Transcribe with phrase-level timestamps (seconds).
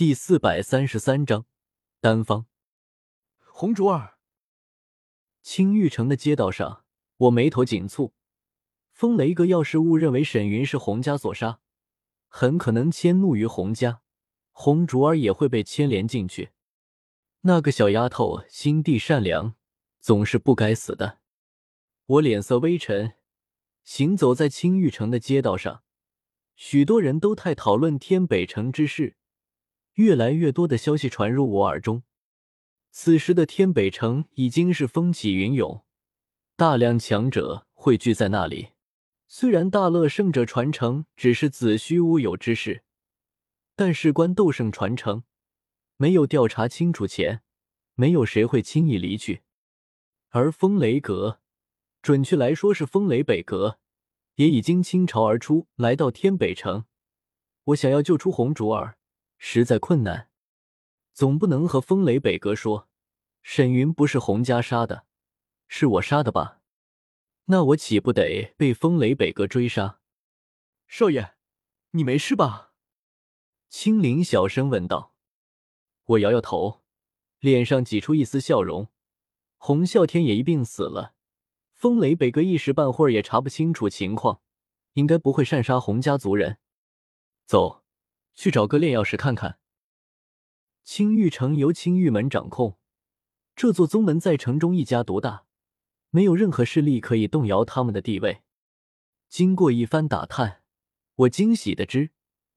[0.00, 1.44] 第四百三十三章
[2.00, 2.46] 单方。
[3.38, 4.14] 红竹儿，
[5.42, 6.86] 青玉城的街道上，
[7.18, 8.12] 我眉头紧蹙。
[8.92, 11.60] 风雷哥要是误认为沈云是洪家所杀，
[12.28, 14.00] 很可能迁怒于洪家，
[14.52, 16.52] 红竹儿也会被牵连进去。
[17.42, 19.54] 那个小丫头心地善良，
[20.00, 21.18] 总是不该死的。
[22.06, 23.16] 我脸色微沉，
[23.84, 25.82] 行走在青玉城的街道上，
[26.56, 29.18] 许多人都在讨论天北城之事。
[30.00, 32.04] 越来越多的消息传入我耳中，
[32.90, 35.84] 此时的天北城已经是风起云涌，
[36.56, 38.70] 大量强者汇聚在那里。
[39.28, 42.82] 虽然大乐圣者传承只是子虚乌有之事，
[43.76, 45.24] 但事关斗圣传承，
[45.98, 47.42] 没有调查清楚前，
[47.94, 49.42] 没有谁会轻易离去。
[50.30, 51.40] 而风雷阁，
[52.00, 53.78] 准确来说是风雷北阁，
[54.36, 56.86] 也已经倾巢而出，来到天北城。
[57.64, 58.96] 我想要救出红竹儿。
[59.42, 60.28] 实在困难，
[61.14, 62.90] 总不能和风雷北阁说
[63.42, 65.06] 沈云不是洪家杀的，
[65.66, 66.60] 是我杀的吧？
[67.46, 70.00] 那我岂不得被风雷北阁追杀？
[70.86, 71.36] 少爷，
[71.92, 72.74] 你没事吧？
[73.70, 75.14] 青灵小声问道。
[76.04, 76.82] 我摇摇头，
[77.38, 78.88] 脸上挤出一丝笑容。
[79.56, 81.14] 洪啸天也一并死了，
[81.72, 84.42] 风雷北阁一时半会儿也查不清楚情况，
[84.92, 86.58] 应该不会擅杀洪家族人。
[87.46, 87.79] 走。
[88.40, 89.58] 去找个炼药师看看。
[90.82, 92.78] 青玉城由青玉门掌控，
[93.54, 95.44] 这座宗门在城中一家独大，
[96.08, 98.40] 没有任何势力可以动摇他们的地位。
[99.28, 100.62] 经过一番打探，
[101.16, 102.12] 我惊喜的知，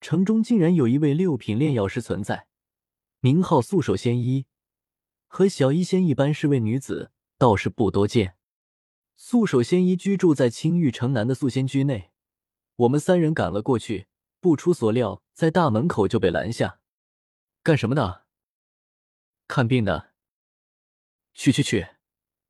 [0.00, 2.46] 城中竟然有一位六品炼药师存在，
[3.20, 4.46] 名号素手仙医，
[5.26, 8.36] 和小医仙一般是位女子，倒是不多见。
[9.14, 12.12] 素手仙医居住在青玉城南的素仙居内，
[12.76, 14.06] 我们三人赶了过去。
[14.46, 16.78] 不出所料，在大门口就被拦下。
[17.64, 18.26] 干什么的？
[19.48, 20.12] 看病的。
[21.34, 21.88] 去去去，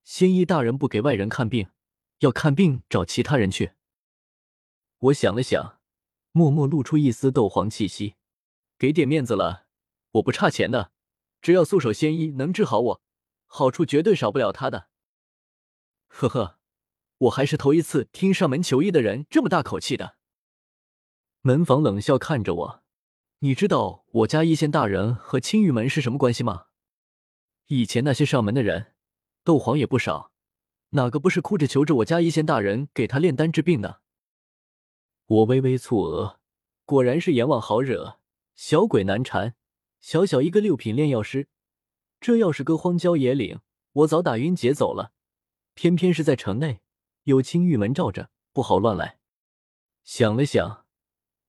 [0.05, 1.71] 仙医大人不给外人看病，
[2.19, 3.73] 要看病找其他人去。
[4.99, 5.81] 我想了想，
[6.33, 8.17] 默默露出一丝斗皇气息，
[8.77, 9.65] 给点面子了。
[10.11, 10.93] 我不差钱的，
[11.41, 13.03] 只要素手仙医能治好我，
[13.47, 14.91] 好处绝对少不了他的。
[16.09, 16.59] 呵呵，
[17.17, 20.19] 我还是头一次听上门求医的人这么大口气的。
[21.47, 22.83] 门房冷笑看着我，
[23.39, 26.65] 你知道我家一仙大人和青玉门是什么关系吗？
[27.69, 28.95] 以前那些上门的人，
[29.45, 30.33] 斗皇也不少，
[30.91, 33.99] 哪个不是哭着求着我家一仙大人给他炼丹治病呢？
[35.27, 36.41] 我微微蹙额，
[36.85, 38.19] 果然是阎王好惹，
[38.57, 39.55] 小鬼难缠。
[40.01, 41.47] 小小一个六品炼药师，
[42.19, 43.61] 这要是搁荒郊野岭，
[43.93, 45.13] 我早打晕劫走了。
[45.75, 46.81] 偏偏是在城内，
[47.23, 49.21] 有青玉门罩着，不好乱来。
[50.03, 50.86] 想了想。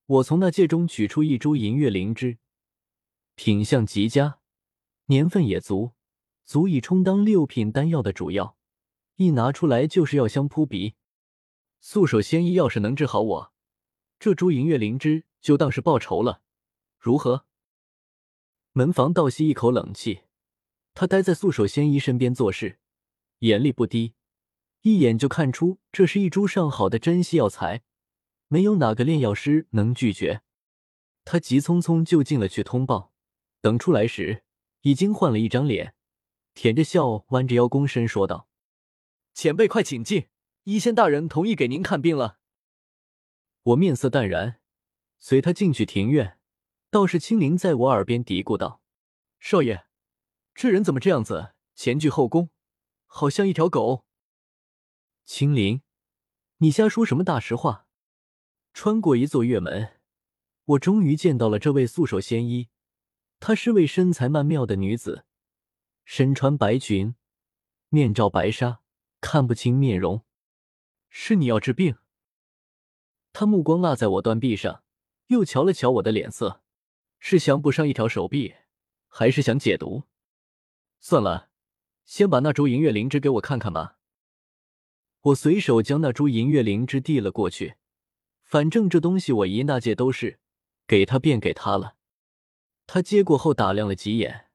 [0.07, 2.37] 我从那戒中取出一株银月灵芝，
[3.35, 4.39] 品相极佳，
[5.07, 5.91] 年份也足，
[6.45, 8.57] 足以充当六品丹药的主药。
[9.17, 10.95] 一拿出来就是药香扑鼻。
[11.81, 13.53] 素手仙医要是能治好我，
[14.17, 16.41] 这株银月灵芝就当是报仇了，
[16.97, 17.45] 如何？
[18.71, 20.21] 门房倒吸一口冷气，
[20.93, 22.79] 他待在素手仙医身边做事，
[23.39, 24.13] 眼力不低，
[24.83, 27.83] 一眼就看出这是一株上好的珍稀药材。
[28.47, 30.41] 没有哪个炼药师能拒绝。
[31.25, 33.11] 他急匆匆就进了去通报，
[33.61, 34.43] 等出来时
[34.81, 35.93] 已经换了一张脸，
[36.53, 38.47] 舔着笑，弯着腰躬身说道
[39.33, 40.29] ：“前辈快请进，
[40.63, 42.39] 医仙大人同意给您看病了。”
[43.63, 44.61] 我面色淡然，
[45.19, 46.39] 随他进去庭院。
[46.89, 48.81] 道士青灵在我耳边嘀咕道
[49.41, 49.85] ：“少爷，
[50.55, 51.53] 这人怎么这样子？
[51.75, 52.49] 前倨后恭，
[53.05, 54.05] 好像一条狗。”
[55.25, 55.81] 青灵，
[56.59, 57.86] 你瞎说什么大实话？
[58.79, 59.93] 穿过一座月门，
[60.65, 62.69] 我终于见到了这位素手仙医。
[63.39, 65.25] 她是位身材曼妙的女子，
[66.05, 67.15] 身穿白裙，
[67.89, 68.81] 面罩白纱，
[69.19, 70.23] 看不清面容。
[71.09, 71.95] 是你要治病？
[73.33, 74.83] 他目光落在我断臂上，
[75.29, 76.61] 又瞧了瞧我的脸色，
[77.17, 78.53] 是想补上一条手臂，
[79.07, 80.03] 还是想解毒？
[80.99, 81.49] 算了，
[82.05, 83.97] 先把那株银月灵芝给我看看吧。
[85.21, 87.77] 我随手将那株银月灵芝递了过去。
[88.47, 90.39] 反正这东西我一那届都是
[90.87, 91.97] 给他便给他了。
[92.85, 94.49] 他接过后打量了几眼，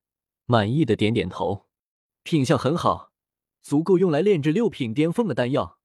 [0.46, 1.66] 满意的点点头，
[2.22, 3.12] 品相很好，
[3.60, 5.78] 足够用来炼制六品巅峰的丹药。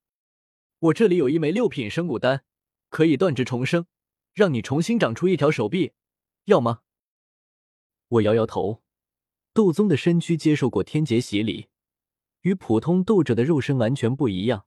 [0.79, 2.45] 我这里有一枚六品生骨丹，
[2.89, 3.87] 可以断肢重生，
[4.33, 5.91] 让你重新长出一条手臂，
[6.45, 6.83] 要吗？
[8.07, 8.81] 我摇摇头。
[9.51, 11.67] 斗宗的身躯接受过天劫洗礼，
[12.41, 14.65] 与普通斗者的肉身完全不一样。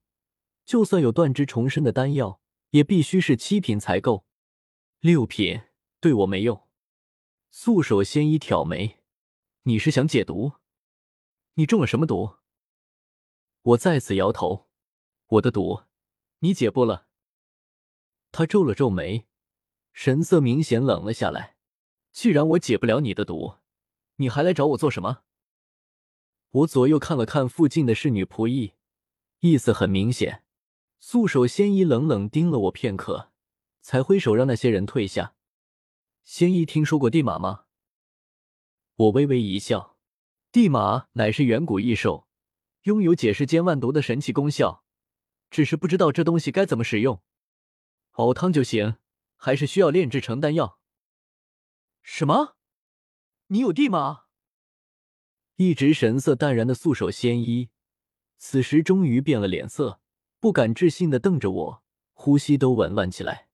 [0.66, 2.39] 就算有断肢重生的丹药。
[2.70, 4.24] 也必须是七品才够，
[5.00, 5.60] 六品
[6.00, 6.68] 对我没用。
[7.50, 9.00] 素手仙医挑眉
[9.64, 10.52] ：“你是想解毒？
[11.54, 12.36] 你中了什么毒？”
[13.62, 14.68] 我再次摇头
[15.26, 15.82] ：“我的毒，
[16.38, 17.08] 你解不了。”
[18.32, 19.26] 他皱了皱眉，
[19.92, 21.56] 神色明显冷了下来。
[22.12, 23.56] 既然我解不了你的毒，
[24.16, 25.24] 你还来找我做什么？
[26.50, 28.74] 我左右看了看附近的侍女仆役，
[29.40, 30.44] 意思很明显。
[31.02, 33.32] 素手仙医冷冷盯了我片刻，
[33.80, 35.34] 才挥手让那些人退下。
[36.22, 37.64] 仙医听说过地马吗？
[38.96, 39.96] 我微微一笑，
[40.52, 42.28] 地马乃是远古异兽，
[42.82, 44.84] 拥有解世间万毒的神奇功效，
[45.50, 47.22] 只是不知道这东西该怎么使用。
[48.12, 48.96] 熬汤就行，
[49.36, 50.78] 还是需要炼制成丹药。
[52.02, 52.56] 什么？
[53.46, 54.24] 你有地马？
[55.56, 57.70] 一直神色淡然的素手仙医，
[58.36, 59.99] 此时终于变了脸色，
[60.40, 61.82] 不敢置信的瞪着我，
[62.14, 63.48] 呼吸都紊乱起来。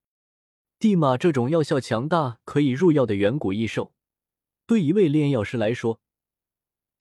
[0.79, 3.93] 地马这种药效强大、可以入药的远古异兽，
[4.65, 5.99] 对一位炼药师来说，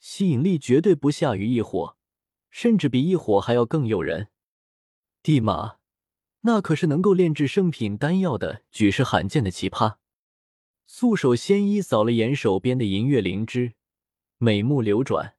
[0.01, 1.97] 吸引力绝对不下于异火，
[2.51, 4.29] 甚至比异火还要更诱人。
[5.23, 5.77] 地马，
[6.41, 9.99] 那可是能够炼制圣品丹药的举世罕见的奇葩。
[10.87, 13.75] 素手仙医扫了眼手边的银月灵芝，
[14.39, 15.37] 美目流转。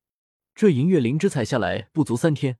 [0.53, 2.59] 这银月灵芝采下来不足三天，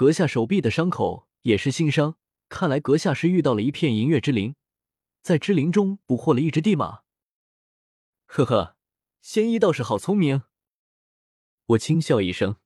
[0.00, 2.16] 阁下手臂的伤口也是新伤。
[2.48, 4.54] 看来阁下是遇到了一片银月之灵，
[5.20, 7.00] 在之灵中捕获了一只地马。
[8.24, 8.76] 呵呵，
[9.20, 10.44] 仙医倒是好聪明。
[11.66, 12.56] 我轻笑一声，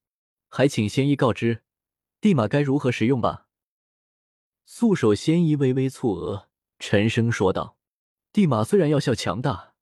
[0.47, 1.63] 还请仙医告知
[2.21, 3.49] 地马该如何使用吧。
[4.63, 6.47] 素手仙医微微蹙额，
[6.79, 7.77] 沉声说道。
[8.31, 9.73] 地马虽然药效强大，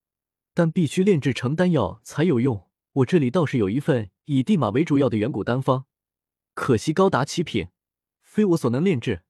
[0.55, 2.67] 但必须炼制成丹药才有用。
[2.93, 5.85] 我这里倒是有一份以地马为主要的远古丹方，
[6.53, 7.69] 可惜高达七品，
[8.21, 9.23] 非我所能炼制。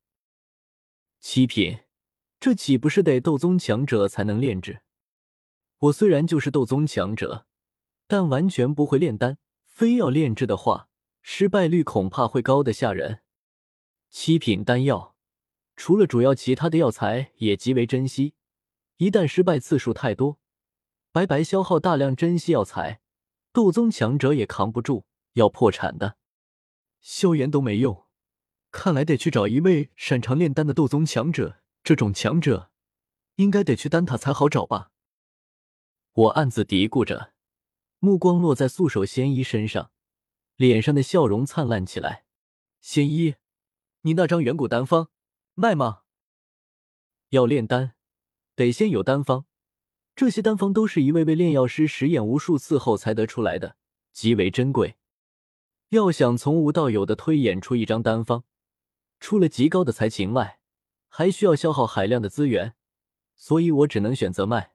[1.19, 1.79] 七品，
[2.39, 4.81] 这岂不是得斗宗强者才能炼制？
[5.79, 7.45] 我虽然就是斗宗强者，
[8.07, 10.89] 但完全不会炼丹，非要炼制的话，
[11.21, 13.21] 失败率恐怕会高的吓人。
[14.09, 15.15] 七品丹药，
[15.77, 18.35] 除了主要，其他的药材也极为珍惜。
[18.97, 20.39] 一旦失败次数太多，
[21.11, 23.01] 白白消耗大量珍稀药材，
[23.53, 26.17] 斗宗强者也扛不住，要破产的。
[27.03, 28.05] 萧炎都没用，
[28.71, 31.59] 看来得去找一位擅长炼丹的斗宗强者。
[31.83, 32.71] 这种强者，
[33.35, 34.91] 应该得去丹塔才好找吧？
[36.13, 37.33] 我暗自嘀咕着，
[37.99, 39.91] 目光落在素手仙医身上，
[40.55, 42.23] 脸上的笑容灿烂起来。
[42.79, 43.35] 仙医，
[44.03, 45.09] 你那张远古丹方
[45.55, 46.03] 卖吗？
[47.29, 47.95] 要炼丹。
[48.55, 49.45] 得先有丹方，
[50.15, 53.75] 这些丹方都是一位位炼药师实验无数次后才得出来的，
[54.13, 54.95] 极为珍贵。
[55.95, 58.43] 要想从无到有的推演出一张单方，
[59.19, 60.59] 除了极高的才情外，
[61.07, 62.73] 还需要消耗海量的资源，
[63.35, 64.72] 所以我只能选择卖。